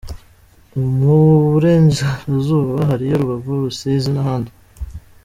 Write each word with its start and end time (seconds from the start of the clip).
Mu 0.97 1.15
Burengerazuba 1.51 2.75
hariyo 2.89 3.15
Rubavu, 3.21 3.53
Rusizi 3.63 4.09
n’ahandi. 4.11 4.51